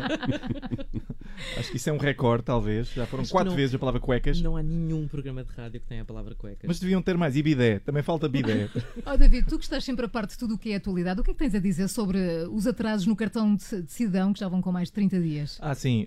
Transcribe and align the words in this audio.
acho 1.59 1.71
que 1.71 1.77
isso 1.77 1.89
é 1.89 1.93
um 1.93 1.97
recorde, 1.97 2.43
talvez. 2.43 2.89
Já 2.93 3.05
foram 3.05 3.23
Acho 3.23 3.31
quatro 3.31 3.51
não- 3.51 3.57
vezes 3.57 3.75
a 3.75 3.79
palavra 3.79 3.99
cuecas. 3.99 4.41
Não 4.41 4.55
há 4.57 4.63
nenhum 4.63 5.07
programa 5.07 5.43
de 5.43 5.51
rádio 5.53 5.79
que 5.81 5.87
tenha 5.87 6.01
a 6.01 6.05
palavra 6.05 6.35
cuecas. 6.35 6.67
Mas 6.67 6.79
deviam 6.79 7.01
ter 7.01 7.17
mais. 7.17 7.35
E 7.35 7.43
bidé. 7.43 7.79
Também 7.79 8.03
falta 8.03 8.27
bidé. 8.29 8.69
Oh, 9.05 9.17
David, 9.17 9.47
tu 9.47 9.57
que 9.57 9.63
estás 9.63 9.83
sempre 9.83 10.05
a 10.05 10.09
parte 10.09 10.31
de 10.31 10.37
tudo 10.37 10.55
o 10.55 10.57
que 10.57 10.71
é 10.71 10.75
atualidade, 10.75 11.19
o 11.19 11.23
que 11.23 11.31
é 11.31 11.33
que 11.33 11.39
tens 11.39 11.55
a 11.55 11.59
dizer 11.59 11.87
sobre 11.87 12.17
os 12.51 12.65
atrasos 12.67 13.05
no 13.07 13.15
cartão 13.15 13.55
de 13.55 13.65
de 13.83 13.91
cidadão 13.91 14.33
que 14.33 14.39
já 14.39 14.47
vão 14.47 14.61
com 14.61 14.71
mais 14.71 14.87
de 14.87 14.93
30 14.93 15.19
dias? 15.21 15.57
Ah, 15.61 15.75
sim. 15.75 16.05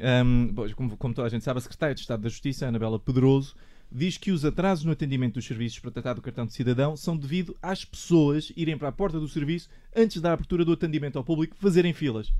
Pois, 0.55 0.73
como, 0.75 0.97
como 0.97 1.15
toda 1.15 1.27
a 1.27 1.31
gente 1.31 1.45
sabe, 1.45 1.59
a 1.59 1.61
Secretária 1.61 1.95
de 1.95 2.01
Estado 2.01 2.23
da 2.23 2.29
Justiça, 2.29 2.67
Anabela 2.67 2.99
Pedroso, 2.99 3.55
diz 3.91 4.17
que 4.19 4.31
os 4.31 4.45
atrasos 4.45 4.85
no 4.85 4.93
atendimento 4.93 5.35
dos 5.35 5.47
serviços 5.47 5.79
para 5.79 5.91
tratar 5.91 6.15
do 6.15 6.23
cartão 6.23 6.47
de 6.47 6.53
cidadão 6.53 6.97
são 6.97 7.17
devido 7.17 7.57
às 7.63 7.85
pessoas 7.85 8.53
irem 8.57 8.77
para 8.77 8.89
a 8.89 8.93
porta 8.93 9.19
do 9.21 9.29
serviço 9.29 9.69
antes 9.97 10.21
da 10.21 10.33
abertura 10.33 10.65
do 10.65 10.73
atendimento 10.73 11.17
ao 11.19 11.25
público 11.25 11.57
fazerem 11.59 11.93
filas. 11.93 12.33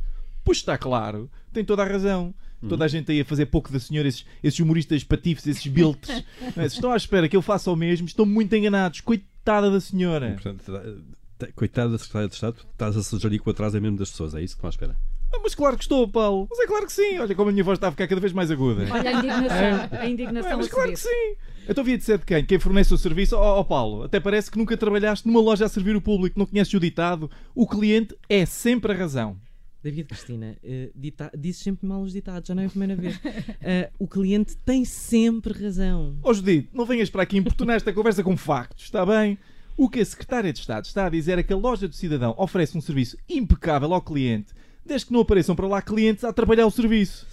Pois 0.45 0.59
está 0.59 0.77
claro, 0.79 1.31
tem 1.53 1.65
toda 1.65 1.83
a 1.83 1.87
razão. 1.87 2.35
Toda 2.69 2.85
a 2.85 2.89
gente 2.89 3.13
aí 3.13 3.21
a 3.21 3.25
fazer 3.25 3.47
pouco 3.47 3.71
da 3.71 3.79
senhora, 3.79 4.09
esses, 4.09 4.27
esses 4.43 4.59
humoristas 4.59 5.05
patifes, 5.05 5.47
esses 5.47 5.65
biltres. 5.69 6.25
não 6.57 6.65
é? 6.65 6.67
Estão 6.67 6.91
à 6.91 6.97
espera 6.97 7.29
que 7.29 7.37
eu 7.37 7.41
faça 7.43 7.71
o 7.71 7.77
mesmo, 7.77 8.09
estão 8.09 8.27
muito 8.27 8.53
enganados. 8.57 9.01
Coitada 9.01 9.71
da 9.71 9.81
senhora. 9.81 10.37
Portanto, 10.43 11.05
coitado 11.55 11.93
da 11.93 11.99
Secretária 11.99 12.29
de 12.29 12.35
Estado, 12.35 12.57
estás 12.73 12.97
a 12.97 13.03
sugerir 13.05 13.39
que 13.39 13.49
o 13.49 13.53
atraso 13.53 13.77
é 13.77 13.81
mesmo 13.81 13.97
das 13.97 14.11
pessoas, 14.11 14.35
é 14.35 14.43
isso 14.43 14.57
que 14.57 14.59
estão 14.59 14.69
à 14.69 14.71
espera? 14.71 14.97
Ah, 15.33 15.39
mas 15.41 15.55
claro 15.55 15.77
que 15.77 15.85
estou, 15.85 16.09
Paulo. 16.09 16.49
Mas 16.51 16.59
é 16.59 16.67
claro 16.67 16.87
que 16.87 16.93
sim. 16.93 17.19
Olha 17.19 17.33
como 17.35 17.49
a 17.49 17.53
minha 17.53 17.63
voz 17.63 17.77
está 17.77 17.89
a 17.89 17.91
ficar 17.93 18.09
cada 18.09 18.21
vez 18.21 18.33
mais 18.33 18.51
aguda. 18.51 18.87
Olha 18.91 19.11
a 19.11 19.13
indignação, 19.13 19.89
a 19.93 20.05
É, 20.05 20.09
indignação 20.11 20.57
mas 20.57 20.67
a 20.67 20.71
claro 20.71 20.91
que 20.91 20.97
sim. 20.97 21.35
Então 21.69 21.85
devia 21.85 21.99
de 21.99 22.03
ser 22.05 22.19
de 22.19 22.25
quem? 22.25 22.45
Quem 22.45 22.59
fornece 22.59 22.93
o 22.93 22.99
serviço? 22.99 23.37
Ó 23.37 23.61
ó, 23.61 23.63
Paulo, 23.63 24.03
até 24.03 24.19
parece 24.19 24.51
que 24.51 24.59
nunca 24.59 24.77
trabalhaste 24.77 25.29
numa 25.29 25.41
loja 25.41 25.67
a 25.67 25.69
servir 25.69 25.95
o 25.95 26.01
público, 26.01 26.39
não 26.39 26.47
conheces 26.47 26.73
o 26.75 26.81
ditado. 26.81 27.31
O 27.55 27.69
cliente 27.69 28.17
é 28.29 28.45
sempre 28.47 28.91
a 28.91 28.97
razão. 28.97 29.37
David 29.83 30.09
Cristina, 30.09 30.57
dita... 30.95 31.31
dizes 31.37 31.63
sempre 31.63 31.87
mal 31.87 32.03
os 32.03 32.13
ditados, 32.13 32.49
já 32.49 32.55
não 32.55 32.63
é 32.63 32.67
a 32.67 32.71
primeira 32.71 32.97
vez. 32.97 33.19
Eh, 33.61 33.91
o 33.99 34.07
cliente 34.07 34.57
tem 34.59 34.85
sempre 34.85 35.53
razão. 35.53 36.17
Ó 36.23 36.33
Judite, 36.33 36.71
não 36.73 36.87
venhas 36.87 37.11
para 37.11 37.23
aqui 37.23 37.37
importunar 37.37 37.77
esta 37.77 37.93
conversa 37.93 38.23
com 38.23 38.37
factos, 38.37 38.85
está 38.85 39.05
bem? 39.05 39.39
O 39.77 39.89
que 39.89 40.01
a 40.01 40.05
Secretária 40.05 40.53
de 40.53 40.59
Estado 40.59 40.85
está 40.87 41.07
a 41.07 41.09
dizer 41.09 41.39
é 41.39 41.43
que 41.43 41.53
a 41.53 41.57
loja 41.57 41.87
do 41.87 41.95
cidadão 41.95 42.35
oferece 42.37 42.77
um 42.77 42.81
serviço 42.81 43.17
impecável 43.29 43.93
ao 43.95 44.03
cliente, 44.03 44.53
desde 44.85 45.07
que 45.07 45.13
não 45.13 45.21
apareçam 45.21 45.55
para 45.55 45.69
lá 45.69 45.83
clientes 45.83 46.25
a 46.25 46.33
trabalhar 46.33 46.67
o 46.67 46.71
serviço. 46.71 47.27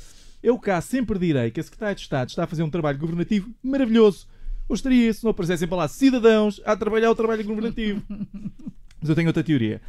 Eu 0.43 0.59
cá 0.59 0.79
sempre 0.81 1.17
direi 1.17 1.49
que 1.49 1.59
a 1.59 1.63
Secretária 1.63 1.95
de 1.95 2.01
Estado 2.01 2.29
está 2.29 2.43
a 2.43 2.47
fazer 2.47 2.61
um 2.61 2.69
trabalho 2.69 2.99
governativo 2.99 3.49
maravilhoso. 3.63 4.27
Gostaria 4.67 5.11
se 5.11 5.23
não 5.23 5.31
aparecessem 5.31 5.67
para 5.67 5.77
lá 5.77 5.87
cidadãos 5.87 6.61
a 6.65 6.75
trabalhar 6.75 7.09
o 7.09 7.15
trabalho 7.15 7.43
governativo. 7.43 8.03
Mas 8.99 9.09
eu 9.09 9.15
tenho 9.15 9.27
outra 9.27 9.43
teoria. 9.43 9.81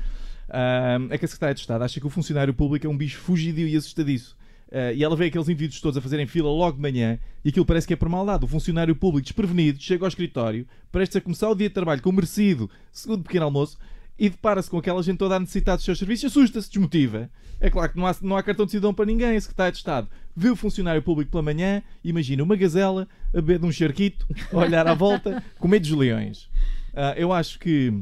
Ahm, 0.56 1.08
é 1.10 1.18
que 1.18 1.26
a 1.26 1.28
Secretária 1.28 1.54
de 1.54 1.60
Estado 1.60 1.82
acha 1.82 2.00
que 2.00 2.06
o 2.06 2.10
funcionário 2.10 2.54
público 2.54 2.86
é 2.86 2.88
um 2.88 2.96
bicho 2.96 3.18
fugidio 3.18 3.68
e 3.68 3.76
assustadiço. 3.76 4.34
Ah, 4.72 4.90
e 4.90 5.04
ela 5.04 5.14
vê 5.14 5.26
aqueles 5.26 5.48
indivíduos 5.48 5.82
todos 5.82 5.98
a 5.98 6.00
fazerem 6.00 6.26
fila 6.26 6.48
logo 6.48 6.76
de 6.76 6.82
manhã 6.82 7.18
e 7.44 7.50
aquilo 7.50 7.66
parece 7.66 7.86
que 7.86 7.92
é 7.92 7.96
por 7.96 8.08
maldade. 8.08 8.46
O 8.46 8.48
funcionário 8.48 8.96
público 8.96 9.24
desprevenido 9.24 9.82
chega 9.82 10.04
ao 10.04 10.08
escritório, 10.08 10.66
prestes 10.90 11.16
a 11.16 11.20
começar 11.20 11.50
o 11.50 11.54
dia 11.54 11.68
de 11.68 11.74
trabalho 11.74 12.00
com 12.00 12.10
merecido, 12.10 12.70
segundo 12.90 13.22
pequeno 13.22 13.44
almoço, 13.44 13.78
e 14.18 14.30
depara-se 14.30 14.70
com 14.70 14.78
aquela 14.78 15.02
gente 15.02 15.18
toda 15.18 15.36
a 15.36 15.40
necessitar 15.40 15.76
dos 15.76 15.84
seus 15.84 15.98
serviços, 15.98 16.30
assusta-se, 16.30 16.70
desmotiva. 16.70 17.28
É 17.60 17.68
claro 17.68 17.92
que 17.92 17.98
não 17.98 18.06
há, 18.06 18.16
não 18.22 18.36
há 18.36 18.42
cartão 18.42 18.64
de 18.64 18.72
cidadão 18.72 18.94
para 18.94 19.04
ninguém. 19.04 19.36
A 19.36 19.40
Secretária 19.40 19.72
de 19.72 19.78
Estado 19.78 20.08
vê 20.34 20.48
o 20.48 20.56
funcionário 20.56 21.02
público 21.02 21.30
pela 21.30 21.42
manhã, 21.42 21.82
imagina 22.02 22.42
uma 22.42 22.56
gazela 22.56 23.06
a 23.28 23.36
beber 23.36 23.58
de 23.58 23.66
um 23.66 23.72
charquito, 23.72 24.26
a 24.50 24.56
olhar 24.56 24.86
à 24.86 24.94
volta, 24.94 25.42
com 25.58 25.68
medo 25.68 25.82
dos 25.82 25.92
leões. 25.92 26.48
Ah, 26.94 27.14
eu 27.14 27.30
acho 27.30 27.58
que 27.58 27.92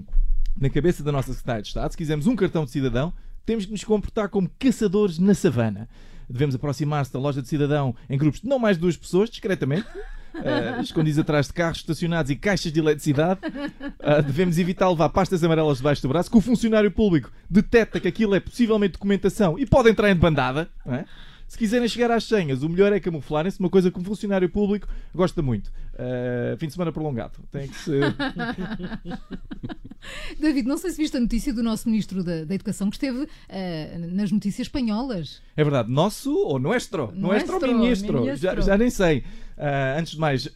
na 0.60 0.70
cabeça 0.70 1.02
da 1.02 1.12
nossa 1.12 1.32
Secretária 1.32 1.62
de 1.62 1.68
Estado, 1.68 1.90
se 1.90 1.96
quisermos 1.96 2.26
um 2.26 2.36
cartão 2.36 2.64
de 2.64 2.70
cidadão, 2.70 3.12
temos 3.44 3.66
que 3.66 3.72
nos 3.72 3.84
comportar 3.84 4.28
como 4.28 4.50
caçadores 4.58 5.18
na 5.18 5.34
savana. 5.34 5.88
Devemos 6.28 6.54
aproximar-se 6.54 7.12
da 7.12 7.18
loja 7.18 7.42
de 7.42 7.48
cidadão 7.48 7.94
em 8.08 8.16
grupos 8.16 8.40
de 8.40 8.48
não 8.48 8.58
mais 8.58 8.76
de 8.76 8.80
duas 8.80 8.96
pessoas, 8.96 9.28
discretamente, 9.28 9.86
eh, 10.42 10.80
escondidos 10.80 11.18
atrás 11.18 11.48
de 11.48 11.52
carros 11.52 11.78
estacionados 11.78 12.30
e 12.30 12.36
caixas 12.36 12.72
de 12.72 12.80
eletricidade. 12.80 13.40
Ah, 14.00 14.20
devemos 14.20 14.58
evitar 14.58 14.88
levar 14.88 15.10
pastas 15.10 15.44
amarelas 15.44 15.78
debaixo 15.78 16.02
do 16.02 16.08
braço, 16.08 16.30
que 16.30 16.36
o 16.36 16.40
funcionário 16.40 16.90
público 16.90 17.30
detecta 17.48 18.00
que 18.00 18.08
aquilo 18.08 18.34
é 18.34 18.40
possivelmente 18.40 18.94
documentação 18.94 19.58
e 19.58 19.66
pode 19.66 19.90
entrar 19.90 20.10
em 20.10 20.16
bandada. 20.16 20.68
não 20.86 20.94
é? 20.94 21.04
Se 21.46 21.58
quiserem 21.58 21.86
chegar 21.88 22.10
às 22.10 22.24
senhas, 22.24 22.62
o 22.62 22.68
melhor 22.68 22.92
é 22.92 22.98
camuflarem-se, 22.98 23.60
uma 23.60 23.70
coisa 23.70 23.90
que 23.90 23.98
um 23.98 24.04
funcionário 24.04 24.48
público 24.48 24.88
gosta 25.14 25.40
muito. 25.42 25.70
Ah, 25.96 26.56
fim 26.58 26.66
de 26.66 26.72
semana 26.72 26.92
prolongado. 26.92 27.38
Tem 27.50 27.68
que 27.68 27.76
ser. 27.76 28.14
David, 30.38 30.68
não 30.68 30.76
sei 30.76 30.90
se 30.90 30.98
viste 30.98 31.16
a 31.16 31.20
notícia 31.20 31.52
do 31.52 31.62
nosso 31.62 31.88
Ministro 31.88 32.22
da, 32.22 32.44
da 32.44 32.54
Educação 32.54 32.90
que 32.90 32.96
esteve 32.96 33.26
eh, 33.48 33.96
nas 33.98 34.30
notícias 34.30 34.66
espanholas. 34.66 35.40
É 35.56 35.64
verdade, 35.64 35.90
nosso 35.90 36.34
ou 36.34 36.58
nuestro? 36.58 37.10
Nuestro, 37.14 37.52
Nuestro, 37.52 37.78
ministro. 37.78 38.20
ministro. 38.20 38.42
Já, 38.42 38.60
já 38.60 38.76
nem 38.76 38.90
sei. 38.90 39.24
Ah, 39.56 39.96
antes 39.98 40.12
de 40.12 40.18
mais, 40.18 40.48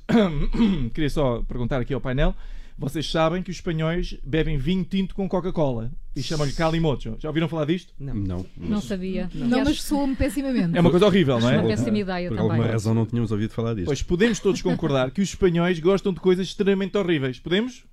queria 0.92 1.10
só 1.10 1.42
perguntar 1.42 1.80
aqui 1.80 1.94
ao 1.94 2.00
painel. 2.00 2.34
Vocês 2.76 3.10
sabem 3.10 3.42
que 3.42 3.50
os 3.50 3.56
espanhóis 3.56 4.16
bebem 4.22 4.56
vinho 4.56 4.84
tinto 4.84 5.14
com 5.14 5.28
Coca-Cola 5.28 5.90
e 6.18 6.22
chamam-lhe 6.22 6.52
calimocho. 6.52 7.16
Já 7.18 7.28
ouviram 7.28 7.48
falar 7.48 7.64
disto? 7.66 7.92
Não. 7.98 8.14
Não. 8.14 8.46
Não 8.56 8.80
sabia. 8.80 9.30
Não, 9.34 9.64
mas 9.64 9.82
soa-me 9.82 10.16
pessimamente. 10.16 10.76
É 10.76 10.80
uma 10.80 10.90
coisa 10.90 11.06
horrível, 11.06 11.38
não 11.40 11.48
Uma 11.48 11.62
é? 11.62 11.66
péssima 11.68 11.98
ideia 11.98 12.28
Por 12.28 12.36
também. 12.36 12.50
alguma 12.52 12.70
razão 12.72 12.94
não 12.94 13.06
tínhamos 13.06 13.30
ouvido 13.32 13.50
falar 13.52 13.74
disto. 13.74 13.86
Pois 13.86 14.02
podemos 14.02 14.38
todos 14.40 14.60
concordar 14.60 15.10
que 15.10 15.20
os 15.22 15.28
espanhóis 15.28 15.78
gostam 15.80 16.12
de 16.12 16.20
coisas 16.20 16.46
extremamente 16.48 16.96
horríveis. 16.98 17.38
Podemos? 17.38 17.84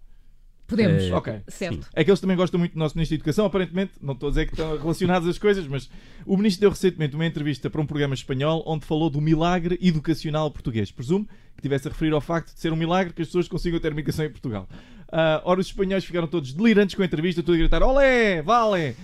Podemos. 0.68 1.04
É, 1.04 1.14
Ok. 1.16 1.42
Certo. 1.48 1.88
É 1.94 2.04
que 2.04 2.10
eles 2.10 2.20
também 2.20 2.36
gostam 2.36 2.58
muito 2.60 2.74
do 2.74 2.80
nosso 2.80 2.96
Ministro 2.96 3.16
da 3.16 3.20
Educação, 3.20 3.46
aparentemente. 3.46 3.94
Não 4.02 4.14
estou 4.14 4.28
a 4.28 4.30
dizer 4.32 4.48
que 4.48 4.54
estão 4.54 4.76
relacionadas 4.78 5.28
as 5.30 5.38
coisas, 5.38 5.68
mas 5.68 5.88
o 6.26 6.36
Ministro 6.36 6.62
deu 6.62 6.70
recentemente 6.72 7.14
uma 7.16 7.26
entrevista 7.26 7.70
para 7.70 7.80
um 7.80 7.86
programa 7.86 8.16
espanhol 8.16 8.64
onde 8.66 8.84
falou 8.84 9.10
do 9.12 9.22
milagre 9.22 9.78
educacional 9.80 10.50
português. 10.50 10.92
Presumo 10.92 11.28
que 11.56 11.62
tivesse 11.62 11.88
a 11.88 11.92
referir 11.92 12.14
ao 12.14 12.22
facto 12.22 12.52
de 12.54 12.60
ser 12.60 12.74
um 12.74 12.76
milagre 12.76 13.14
que 13.14 13.22
as 13.22 13.28
pessoas 13.28 13.48
consigam 13.48 13.80
ter 13.80 13.92
uma 13.92 14.00
educação 14.00 14.26
em 14.26 14.30
Portugal. 14.32 14.68
Ah, 15.12 15.42
ora, 15.46 15.60
os 15.60 15.68
espanhóis 15.68 16.04
ficaram 16.04 16.28
todos 16.28 16.54
delirantes 16.54 16.96
com 16.96 17.02
a 17.02 17.06
entrevista, 17.06 17.42
todos 17.42 17.56
a 17.56 17.60
gritar 17.60 17.84
olé, 17.84 18.42
vale, 18.42 18.96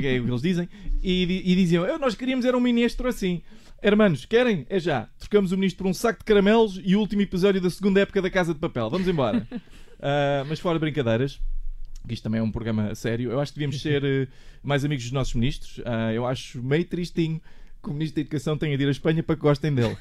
que 0.00 0.06
é 0.06 0.18
o 0.18 0.24
que 0.24 0.30
eles 0.30 0.42
dizem, 0.42 0.68
e, 1.02 1.42
e 1.44 1.54
diziam, 1.54 1.84
"Eu, 1.86 1.98
nós 1.98 2.14
queríamos 2.14 2.44
era 2.44 2.56
um 2.56 2.60
ministro 2.60 3.08
assim. 3.08 3.42
Hermanos, 3.82 4.26
querem? 4.26 4.66
É 4.68 4.78
já. 4.78 5.08
Trocamos 5.18 5.52
o 5.52 5.56
ministro 5.56 5.84
por 5.84 5.90
um 5.90 5.94
saco 5.94 6.18
de 6.18 6.24
caramelos 6.26 6.78
e 6.84 6.94
o 6.94 7.00
último 7.00 7.22
episódio 7.22 7.62
da 7.62 7.70
segunda 7.70 8.00
época 8.00 8.20
da 8.20 8.28
Casa 8.28 8.52
de 8.52 8.60
Papel. 8.60 8.90
Vamos 8.90 9.08
embora. 9.08 9.46
Ah, 10.02 10.44
mas 10.48 10.58
fora 10.58 10.78
brincadeiras, 10.78 11.38
que 12.08 12.14
isto 12.14 12.22
também 12.22 12.40
é 12.40 12.42
um 12.42 12.50
programa 12.50 12.94
sério, 12.94 13.30
eu 13.30 13.38
acho 13.38 13.52
que 13.52 13.58
devíamos 13.58 13.82
ser 13.82 14.02
eh, 14.02 14.26
mais 14.62 14.82
amigos 14.82 15.04
dos 15.04 15.12
nossos 15.12 15.34
ministros. 15.34 15.78
Ah, 15.84 16.10
eu 16.10 16.24
acho 16.26 16.62
meio 16.62 16.86
tristinho 16.86 17.38
que 17.82 17.90
o 17.90 17.92
Ministro 17.92 18.14
da 18.16 18.20
Educação 18.22 18.56
tenha 18.56 18.78
de 18.78 18.82
ir 18.82 18.88
à 18.88 18.90
Espanha 18.90 19.22
para 19.22 19.36
que 19.36 19.42
gostem 19.42 19.74
dele. 19.74 19.94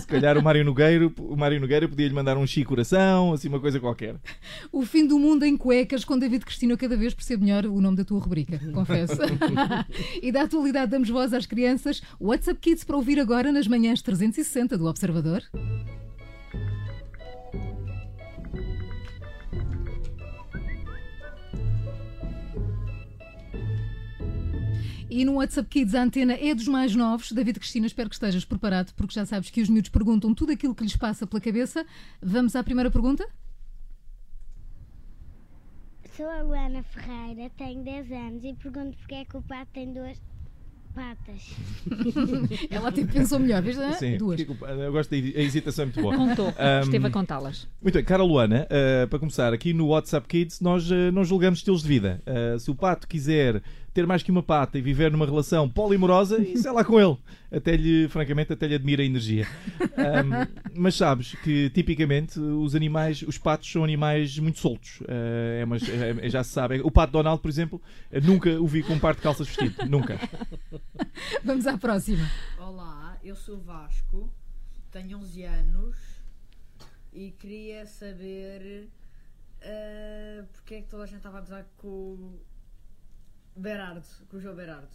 Se 0.00 0.06
calhar 0.06 0.36
o 0.36 0.42
Mário 0.42 0.64
Nogueiro, 0.64 1.12
o 1.18 1.36
Mário 1.36 1.60
Nogueira 1.60 1.88
podia-lhe 1.88 2.14
mandar 2.14 2.36
um 2.36 2.46
chi 2.46 2.64
coração, 2.64 3.32
assim 3.32 3.48
uma 3.48 3.60
coisa 3.60 3.78
qualquer. 3.80 4.16
O 4.72 4.84
fim 4.84 5.06
do 5.06 5.18
mundo 5.18 5.44
em 5.44 5.56
cuecas 5.56 6.04
com 6.04 6.18
David 6.18 6.44
Cristina. 6.44 6.72
Eu 6.72 6.78
cada 6.78 6.96
vez 6.96 7.14
percebo 7.14 7.44
melhor 7.44 7.66
o 7.66 7.80
nome 7.80 7.96
da 7.96 8.04
tua 8.04 8.20
rubrica, 8.20 8.60
confesso. 8.72 9.16
e 10.22 10.32
da 10.32 10.42
atualidade 10.42 10.90
damos 10.90 11.08
voz 11.08 11.32
às 11.32 11.46
crianças. 11.46 12.02
WhatsApp 12.20 12.60
Kids 12.60 12.84
para 12.84 12.96
ouvir 12.96 13.18
agora 13.20 13.52
nas 13.52 13.66
manhãs 13.66 14.02
360 14.02 14.76
do 14.76 14.86
Observador. 14.86 15.42
E 25.16 25.24
no 25.24 25.36
WhatsApp 25.36 25.66
Kids 25.70 25.94
a 25.94 26.02
antena 26.02 26.34
é 26.34 26.54
dos 26.54 26.68
mais 26.68 26.94
novos. 26.94 27.32
David 27.32 27.58
Cristina, 27.58 27.86
espero 27.86 28.10
que 28.10 28.14
estejas 28.14 28.44
preparado, 28.44 28.92
porque 28.92 29.14
já 29.14 29.24
sabes 29.24 29.48
que 29.48 29.62
os 29.62 29.68
miúdos 29.70 29.88
perguntam 29.88 30.34
tudo 30.34 30.52
aquilo 30.52 30.74
que 30.74 30.82
lhes 30.82 30.94
passa 30.94 31.26
pela 31.26 31.40
cabeça. 31.40 31.86
Vamos 32.20 32.54
à 32.54 32.62
primeira 32.62 32.90
pergunta? 32.90 33.26
Sou 36.14 36.28
a 36.28 36.42
Luana 36.42 36.82
Ferreira, 36.82 37.50
tenho 37.56 37.82
10 37.82 38.12
anos 38.12 38.44
e 38.44 38.52
pergunto 38.62 38.94
porque 38.98 39.14
é 39.14 39.24
que 39.24 39.38
o 39.38 39.40
pato 39.40 39.70
tem 39.72 39.90
duas 39.90 40.20
patas. 40.94 41.56
Ela 42.68 42.90
até 42.90 43.02
pensou 43.06 43.38
melhor, 43.38 43.62
vês? 43.62 43.78
né? 43.78 43.92
Sim, 43.92 44.18
Duas. 44.18 44.38
eu 44.40 44.92
gosto 44.92 45.10
da 45.10 45.16
a 45.16 45.42
hesitação 45.42 45.84
é 45.84 45.86
muito 45.86 46.02
boa. 46.02 46.14
Contou. 46.14 46.48
Ahm, 46.58 46.82
Esteve 46.82 47.06
a 47.06 47.10
contá-las. 47.10 47.66
Muito 47.82 47.94
bem, 47.94 48.04
cara 48.04 48.22
Luana, 48.22 48.66
uh, 48.66 49.08
para 49.08 49.18
começar, 49.18 49.54
aqui 49.54 49.72
no 49.72 49.88
WhatsApp 49.88 50.28
Kids 50.28 50.60
nós 50.60 50.90
uh, 50.90 51.10
não 51.10 51.24
julgamos 51.24 51.60
estilos 51.60 51.82
de 51.82 51.88
vida. 51.88 52.22
Uh, 52.26 52.58
se 52.58 52.70
o 52.70 52.74
pato 52.74 53.08
quiser 53.08 53.62
ter 53.96 54.06
mais 54.06 54.22
que 54.22 54.30
uma 54.30 54.42
pata 54.42 54.76
e 54.78 54.82
viver 54.82 55.10
numa 55.10 55.24
relação 55.24 55.70
polimorosa, 55.70 56.38
isso 56.38 56.68
é 56.68 56.70
lá 56.70 56.84
com 56.84 57.00
ele. 57.00 57.16
Até 57.50 57.74
lhe, 57.76 58.06
francamente, 58.08 58.52
até 58.52 58.66
lhe 58.66 58.74
admira 58.74 59.02
a 59.02 59.06
energia. 59.06 59.46
Um, 59.80 60.78
mas 60.78 60.94
sabes 60.96 61.34
que, 61.42 61.70
tipicamente, 61.70 62.38
os 62.38 62.74
animais, 62.74 63.22
os 63.22 63.38
patos 63.38 63.72
são 63.72 63.82
animais 63.82 64.38
muito 64.38 64.58
soltos. 64.58 65.00
Uh, 65.00 65.06
é 65.60 65.64
uma- 65.64 65.76
é- 65.76 66.28
já 66.28 66.44
se 66.44 66.50
sabe. 66.50 66.80
O 66.82 66.90
pato 66.90 67.14
Donald, 67.14 67.40
por 67.40 67.48
exemplo, 67.48 67.80
eu 68.12 68.20
nunca 68.20 68.50
o 68.60 68.66
vi 68.66 68.82
com 68.82 68.92
um 68.92 68.98
par 68.98 69.14
de 69.14 69.22
calças 69.22 69.48
vestido. 69.48 69.86
Nunca. 69.88 70.18
Vamos 71.42 71.66
à 71.66 71.78
próxima. 71.78 72.30
Olá, 72.58 73.16
eu 73.24 73.34
sou 73.34 73.58
Vasco, 73.60 74.30
tenho 74.92 75.16
11 75.18 75.42
anos 75.44 75.96
e 77.14 77.30
queria 77.30 77.86
saber 77.86 78.90
eh, 79.62 80.44
porque 80.52 80.74
é 80.74 80.82
que 80.82 80.88
toda 80.88 81.04
a 81.04 81.06
gente 81.06 81.16
estava 81.18 81.38
a 81.38 81.40
gozar 81.40 81.64
com 81.78 82.34
Berardo, 83.56 84.02
com 84.28 84.36
o 84.36 84.40
João 84.40 84.54
Berardo. 84.54 84.88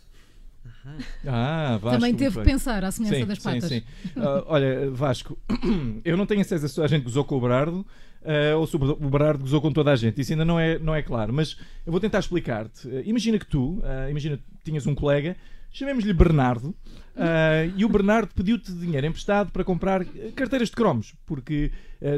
Ah, 1.25 1.77
Vasco. 1.81 1.97
Também 1.97 2.15
teve 2.15 2.37
que 2.37 2.43
pensar 2.43 2.83
à 2.83 2.91
semelhança 2.91 3.21
sim, 3.21 3.25
das 3.25 3.37
sim, 3.37 3.43
patas. 3.43 3.69
sim. 3.69 3.83
Ah, 4.15 4.43
olha, 4.47 4.91
Vasco, 4.91 5.37
eu 6.03 6.17
não 6.17 6.25
tenho 6.25 6.41
acesso 6.41 6.65
a 6.65 6.69
se 6.69 6.81
a 6.81 6.87
gente 6.87 7.03
gozou 7.03 7.23
com 7.23 7.35
o 7.35 7.41
Berardo 7.41 7.85
ah, 8.23 8.55
ou 8.57 8.67
se 8.67 8.75
o 8.75 9.09
Berardo 9.09 9.43
gozou 9.43 9.61
com 9.61 9.71
toda 9.71 9.91
a 9.91 9.95
gente. 9.95 10.21
Isso 10.21 10.31
ainda 10.33 10.45
não 10.45 10.59
é, 10.59 10.79
não 10.79 10.93
é 10.93 11.01
claro. 11.01 11.33
Mas 11.33 11.57
eu 11.85 11.91
vou 11.91 11.99
tentar 11.99 12.19
explicar-te. 12.19 12.87
Ah, 12.87 13.01
imagina 13.05 13.37
que 13.39 13.45
tu, 13.45 13.81
imagina 14.09 14.37
que 14.37 14.43
tinhas 14.63 14.85
um 14.85 14.95
colega, 14.95 15.35
chamemos-lhe 15.71 16.13
Bernardo, 16.13 16.75
e 17.75 17.83
o 17.85 17.89
Bernardo 17.89 18.33
pediu-te 18.33 18.71
dinheiro 18.71 19.05
emprestado 19.07 19.51
para 19.51 19.63
comprar 19.63 20.05
carteiras 20.35 20.69
de 20.69 20.75
cromos, 20.75 21.13
porque 21.25 21.71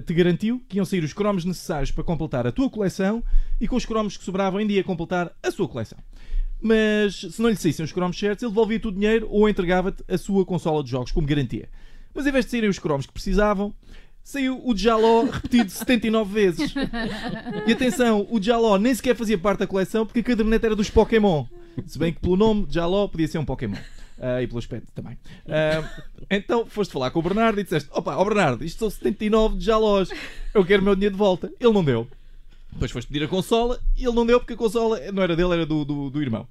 te 0.06 0.13
garantiu 0.13 0.62
que 0.68 0.78
iam 0.78 0.86
sair 0.86 1.04
os 1.04 1.13
cromos 1.13 1.46
necessários 1.46 1.92
para 1.92 2.04
completar 2.04 2.46
a 2.48 2.51
tua 2.51 2.69
coleção 2.69 3.24
e 3.63 3.68
com 3.68 3.77
os 3.77 3.86
cromos 3.86 4.18
que 4.18 4.25
sobravam 4.25 4.60
ainda 4.60 4.74
ia 4.74 4.83
completar 4.83 5.31
a 5.42 5.50
sua 5.50 5.69
coleção. 5.69 5.98
Mas 6.62 7.15
se 7.15 7.42
não 7.42 7.50
lhe 7.50 7.56
saíssem 7.56 7.86
os 7.86 7.94
cromos 7.94 8.19
certos, 8.19 8.44
ele 8.44 8.51
devolvia-te 8.51 8.89
o 8.89 8.92
dinheiro 8.92 9.25
ou 9.30 9.48
entregava-te 9.48 10.04
a 10.06 10.18
sua 10.18 10.45
consola 10.45 10.83
de 10.83 10.92
jogos 10.92 11.13
como 11.13 11.25
garantia. 11.25 11.69
Mas 12.13 12.27
em 12.27 12.31
vez 12.31 12.44
de 12.44 12.51
saírem 12.51 12.69
os 12.69 12.77
cromos 12.77 13.06
que 13.06 13.13
precisavam, 13.13 13.74
saiu 14.21 14.62
o 14.68 14.75
Jaló 14.75 15.24
repetido 15.24 15.69
79 15.71 16.33
vezes. 16.33 16.74
E 17.65 17.71
atenção, 17.71 18.27
o 18.30 18.42
Jaló 18.42 18.77
nem 18.77 18.94
sequer 18.94 19.15
fazia 19.15 19.38
parte 19.38 19.60
da 19.60 19.68
coleção 19.68 20.06
porque 20.06 20.19
a 20.19 20.24
caderneta 20.24 20.68
era 20.68 20.75
dos 20.75 20.89
Pokémon. 20.89 21.45
Se 21.86 21.98
bem 21.98 22.12
que 22.12 22.19
pelo 22.19 22.36
nome, 22.36 22.68
Jaló 22.69 23.07
podia 23.07 23.30
ser 23.30 23.38
um 23.38 23.45
Pokémon. 23.45 23.77
Ah, 24.19 24.42
e 24.42 24.48
pelo 24.48 24.60
aspecto 24.60 24.92
também. 24.94 25.18
Ah, 25.48 25.89
então 26.30 26.65
foste 26.65 26.92
falar 26.92 27.12
com 27.12 27.19
o 27.19 27.24
Bernardo 27.24 27.62
e 27.62 27.63
disseste: 27.63 27.89
Opa, 27.94 28.18
ó 28.18 28.25
Bernardo, 28.25 28.65
isto 28.65 28.80
são 28.80 28.89
79 28.89 29.57
de 29.57 29.63
Jalós, 29.65 30.10
eu 30.54 30.65
quero 30.65 30.81
o 30.81 30.86
meu 30.86 30.95
dinheiro 30.95 31.15
de 31.15 31.19
volta. 31.19 31.50
Ele 31.62 31.71
não 31.71 31.83
deu. 31.83 32.10
Depois 32.74 32.92
foste 32.92 33.08
pedir 33.08 33.24
a 33.25 33.28
consola 33.28 33.80
e 33.96 34.04
ele 34.06 34.16
não 34.16 34.25
deu 34.25 34.40
porque 34.40 34.54
a 34.54 34.58
consola 34.58 35.00
não 35.12 35.24
era 35.24 35.36
dele, 35.36 35.54
era 35.54 35.66
do, 35.66 35.86
do, 35.86 36.10
do 36.10 36.22
irmão. 36.22 36.48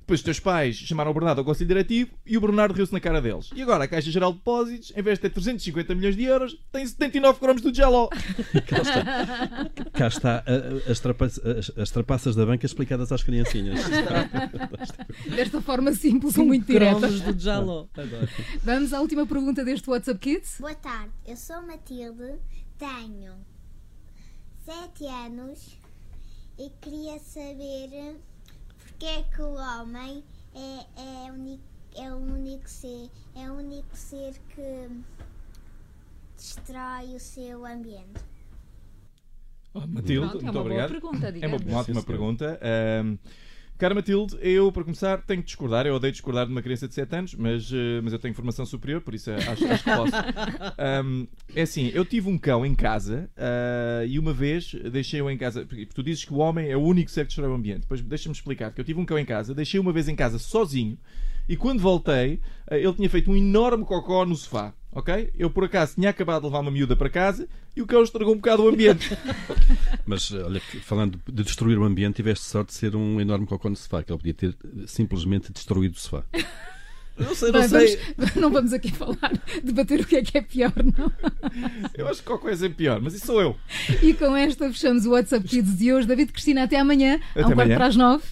Depois 0.00 0.18
os 0.20 0.24
teus 0.24 0.40
pais 0.40 0.74
chamaram 0.74 1.12
o 1.12 1.14
Bernardo 1.14 1.38
ao 1.38 1.44
Conselho 1.44 1.68
Diretivo 1.68 2.10
e 2.26 2.36
o 2.36 2.40
Bernardo 2.40 2.74
riu-se 2.74 2.92
na 2.92 2.98
cara 2.98 3.22
deles. 3.22 3.48
E 3.54 3.62
agora 3.62 3.84
a 3.84 3.86
Caixa 3.86 4.10
Geral 4.10 4.32
de 4.32 4.38
Depósitos, 4.38 4.92
em 4.96 5.02
vez 5.02 5.18
de 5.18 5.22
ter 5.22 5.30
350 5.30 5.94
milhões 5.94 6.16
de 6.16 6.24
euros, 6.24 6.58
tem 6.72 6.84
79 6.84 7.38
cromos 7.38 7.62
do 7.62 7.72
Jaló. 7.72 8.08
Cá 8.66 8.78
está, 8.82 9.70
cá 9.92 10.06
está 10.08 10.30
a- 10.38 10.88
a- 10.88 10.90
as, 10.90 10.98
trapa- 10.98 11.26
as- 11.26 11.40
as 11.78 11.90
trapaças 11.92 12.34
da 12.34 12.44
banca 12.44 12.66
explicadas 12.66 13.12
às 13.12 13.22
criancinhas. 13.22 13.78
Desta 15.34 15.60
forma 15.62 15.92
simples 15.92 16.36
ou 16.36 16.44
muito 16.44 16.66
direta. 16.66 16.98
Cromos 17.00 17.20
do 17.20 17.38
Jaló. 17.38 17.86
Adoro. 17.96 18.28
Vamos 18.64 18.92
à 18.92 19.00
última 19.00 19.24
pergunta 19.26 19.64
deste 19.64 19.88
WhatsApp 19.88 20.18
Kids. 20.18 20.56
Boa 20.58 20.74
tarde, 20.74 21.10
eu 21.24 21.36
sou 21.36 21.62
Matilde, 21.64 22.34
tenho 22.78 23.32
7 24.64 25.06
anos 25.06 25.76
e 26.58 26.70
queria 26.80 27.18
saber 27.18 28.16
porque 28.78 29.06
é 29.06 29.22
que 29.22 29.40
o 29.42 29.54
homem 29.54 30.22
é, 30.54 31.26
é, 31.26 31.32
uni- 31.32 31.60
é 31.96 32.12
o 32.12 32.16
único 32.18 32.68
ser, 32.68 33.10
é 33.34 33.50
o 33.50 33.54
único 33.54 33.96
ser 33.96 34.34
que 34.54 34.88
destrói 36.36 37.14
o 37.16 37.20
seu 37.20 37.64
ambiente. 37.64 38.20
Oh, 39.72 39.86
Matilde, 39.86 40.28
Pronto, 40.30 40.38
é 40.38 40.42
muito 40.42 40.42
uma 40.42 40.52
boa 40.52 40.62
obrigado. 40.64 40.90
pergunta, 40.90 41.26
É 41.26 41.28
uma, 41.28 41.32
digamos. 41.32 41.62
uma 41.62 41.78
ótima 41.78 42.02
pergunta. 42.02 42.60
Cara 43.80 43.94
Matilde, 43.94 44.36
eu, 44.42 44.70
para 44.70 44.84
começar, 44.84 45.22
tenho 45.22 45.40
que 45.40 45.46
discordar. 45.46 45.86
Eu 45.86 45.94
odeio 45.94 46.12
discordar 46.12 46.44
de 46.44 46.52
uma 46.52 46.60
criança 46.60 46.86
de 46.86 46.92
7 46.92 47.16
anos, 47.16 47.34
mas, 47.34 47.72
eh, 47.72 48.00
mas 48.02 48.12
eu 48.12 48.18
tenho 48.18 48.34
formação 48.34 48.66
superior, 48.66 49.00
por 49.00 49.14
isso 49.14 49.30
eh, 49.30 49.36
acho, 49.36 49.66
acho 49.66 49.84
que 49.84 49.90
posso. 49.90 50.12
Ahm, 50.76 51.26
é 51.54 51.62
assim, 51.62 51.90
eu 51.94 52.04
tive 52.04 52.28
um 52.28 52.36
cão 52.36 52.64
em 52.64 52.74
casa 52.74 53.30
ah, 53.38 54.04
e 54.06 54.18
uma 54.18 54.34
vez 54.34 54.74
deixei-o 54.92 55.30
em 55.30 55.38
casa. 55.38 55.64
Porque 55.64 55.86
tu 55.86 56.02
dizes 56.02 56.26
que 56.26 56.32
o 56.32 56.36
homem 56.36 56.68
é 56.70 56.76
o 56.76 56.80
único 56.80 57.10
ser 57.10 57.22
que 57.22 57.28
destrói 57.28 57.48
o 57.48 57.54
ambiente. 57.54 57.80
Depois 57.80 58.02
deixa-me 58.02 58.34
explicar 58.34 58.70
que 58.70 58.80
eu 58.80 58.84
tive 58.84 59.00
um 59.00 59.06
cão 59.06 59.18
em 59.18 59.24
casa, 59.24 59.54
deixei 59.54 59.80
uma 59.80 59.92
vez 59.92 60.08
em 60.08 60.14
casa 60.14 60.38
sozinho 60.38 60.98
e 61.48 61.56
quando 61.56 61.80
voltei, 61.80 62.38
ah, 62.70 62.76
ele 62.76 62.92
tinha 62.92 63.08
feito 63.08 63.30
um 63.30 63.36
enorme 63.36 63.84
cocó 63.86 64.26
no 64.26 64.36
sofá. 64.36 64.74
Ok? 64.92 65.30
Eu 65.38 65.48
por 65.50 65.64
acaso 65.64 65.94
tinha 65.94 66.10
acabado 66.10 66.40
de 66.40 66.46
levar 66.48 66.60
uma 66.60 66.70
miúda 66.70 66.96
para 66.96 67.08
casa 67.08 67.46
e 67.76 67.80
o 67.82 67.86
cão 67.86 68.02
estragou 68.02 68.32
um 68.34 68.36
bocado 68.38 68.64
o 68.64 68.68
ambiente. 68.68 69.16
Mas 70.04 70.32
olha, 70.32 70.58
que 70.60 70.78
falando 70.80 71.20
de 71.28 71.44
destruir 71.44 71.78
o 71.78 71.84
ambiente, 71.84 72.16
tiveste 72.16 72.44
sorte 72.44 72.68
de 72.68 72.74
ser 72.74 72.96
um 72.96 73.20
enorme 73.20 73.46
cocô 73.46 73.68
no 73.70 73.76
sofá, 73.76 74.02
que 74.02 74.10
ele 74.12 74.18
podia 74.18 74.34
ter 74.34 74.48
eh, 74.64 74.84
simplesmente 74.86 75.52
destruído 75.52 75.94
o 75.94 75.98
sofá. 75.98 76.24
Não 77.16 77.34
sei, 77.34 77.52
não 77.52 77.60
Bem, 77.60 77.68
sei. 77.68 77.98
vamos- 78.16 78.34
não 78.36 78.50
vamos 78.50 78.72
aqui 78.72 78.90
falar, 78.90 79.30
debater 79.62 80.00
o 80.00 80.06
que 80.06 80.16
é 80.16 80.22
que 80.22 80.38
é 80.38 80.40
pior, 80.42 80.72
não? 80.96 81.12
Eu 81.94 82.08
acho 82.08 82.20
que 82.20 82.26
qualquer 82.26 82.42
coisa 82.46 82.66
é 82.66 82.68
pior, 82.70 83.00
mas 83.00 83.14
isso 83.14 83.26
sou 83.26 83.40
eu. 83.40 83.56
E 84.02 84.12
com 84.14 84.34
esta 84.34 84.66
fechamos 84.72 85.04
o 85.06 85.10
WhatsApp 85.10 85.46
Kids 85.46 85.76
de 85.78 85.92
hoje. 85.92 86.06
David 86.06 86.32
Cristina, 86.32 86.64
até 86.64 86.78
amanhã, 86.80 87.20
Até 87.32 87.42
a 87.42 87.46
um 87.46 87.50
quarto 87.52 87.60
amanhã. 87.60 87.76
para 87.76 87.86
as 87.86 87.96
nove. 87.96 88.24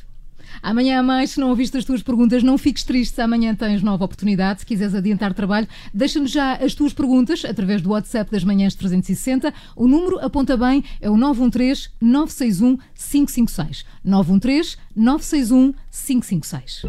Amanhã 0.62 1.02
mais, 1.02 1.31
se 1.31 1.40
não 1.40 1.50
ouviste 1.50 1.76
as 1.76 1.84
tuas 1.84 2.02
perguntas, 2.02 2.43
não 2.43 2.58
fiques 2.58 2.84
triste. 2.84 3.20
Amanhã 3.20 3.55
tens 3.55 3.82
nova 3.82 4.05
oportunidade. 4.05 4.60
Se 4.60 4.66
quiseres 4.66 4.94
adiantar 4.94 5.34
trabalho, 5.34 5.69
deixa-nos 5.93 6.31
já 6.31 6.55
as 6.55 6.75
tuas 6.75 6.93
perguntas 6.93 7.44
através 7.44 7.82
do 7.82 7.90
WhatsApp 7.90 8.31
das 8.31 8.44
manhãs 8.44 8.75
360. 8.75 9.52
O 9.76 9.87
número, 9.87 10.19
aponta 10.19 10.56
bem, 10.56 10.84
é 11.00 11.08
o 11.10 11.16
913 11.16 11.90
961 12.00 12.78
556. 12.94 13.84
913 14.05 14.76
961 14.94 15.75
556. 15.90 16.82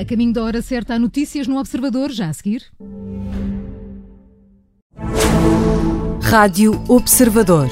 A 0.00 0.04
caminho 0.04 0.32
da 0.32 0.42
hora 0.42 0.62
certa, 0.62 0.94
há 0.94 0.98
notícias 0.98 1.46
no 1.46 1.58
Observador, 1.58 2.10
já 2.10 2.30
a 2.30 2.32
seguir. 2.32 2.64
Rádio 6.30 6.80
Observador. 6.86 7.68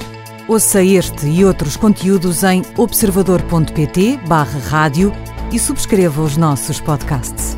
Ouça 0.49 0.83
este 0.83 1.29
e 1.29 1.45
outros 1.45 1.77
conteúdos 1.77 2.43
em 2.43 2.65
observador.pt/barra 2.77 4.59
rádio 4.69 5.13
e 5.53 5.61
subscreva 5.61 6.21
os 6.23 6.37
nossos 6.37 6.81
podcasts. 6.81 7.57